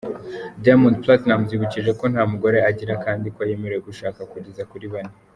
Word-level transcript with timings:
Diamond 0.63 0.95
Platnumz 1.03 1.47
yibukije 1.51 1.91
ko 1.99 2.05
nta 2.13 2.23
mugore 2.31 2.57
agira 2.69 2.93
kandi 3.05 3.27
ko 3.35 3.39
yemerewe 3.49 3.81
gushaka 3.87 4.19
kugeza 4.31 4.63
kuri 4.71 4.85
bane. 4.93 5.13